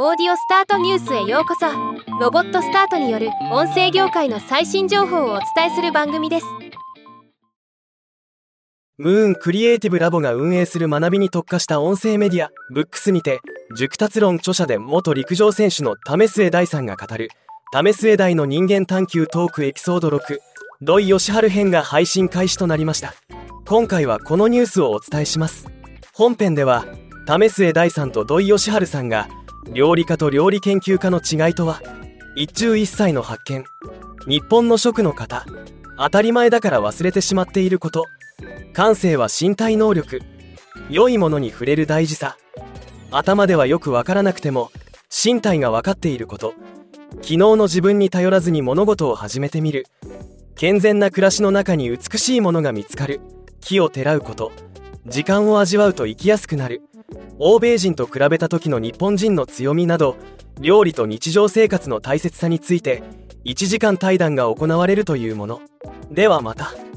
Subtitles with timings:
[0.00, 1.66] オーディオスタートニュースへようこそ。
[2.20, 6.46] ロボットスタートによる音声業界の最新情報をお伝えする番組です。
[8.96, 13.40] ムーンクリエイティブラボが運営する学びに特化した音声メディアブックスにて
[13.76, 17.30] 熟達論著者で元陸上選手の為末大さんが語る
[17.72, 20.38] 為末大の人間探求トークエピソード6
[20.80, 23.14] 土井善晴編が配信開始となりました。
[23.66, 25.66] 今回はこのニュースをお伝えします。
[26.14, 26.84] 本編では
[27.26, 29.28] 為末大さんと土井善晴さんが
[29.72, 31.82] 料理家と料理研究家の違いとは
[32.34, 33.64] 一中一歳の発見。
[34.26, 35.44] 日本の食の方
[35.96, 38.06] 当たり前だから忘れてしまっていること。
[38.72, 40.20] 感性は身体能力。
[40.88, 42.36] 良いものに触れる大事さ。
[43.10, 44.70] 頭ではよくわからなくても
[45.10, 46.54] 身体が分かっていること。
[47.16, 49.86] 昨日の自分に頼らずに物事を始めてみる。
[50.54, 53.20] 健全な暮らしの中に美しいものが見つかる。
[53.60, 54.52] 木をてらうこと。
[55.06, 56.82] 時間を味わうと生きやすくなる。
[57.40, 60.16] 欧米人と比べた時の日本人の強みなど
[60.60, 63.02] 料理と日常生活の大切さについて
[63.44, 65.60] 1時間対談が行われるというもの
[66.10, 66.87] ではまた。